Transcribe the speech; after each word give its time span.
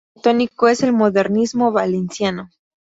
Su 0.15 0.17
estilo 0.17 0.29
arquitectónico 0.31 0.67
es 0.67 0.81
el 0.81 0.93
modernismo 0.93 1.71
valenciano. 1.71 2.49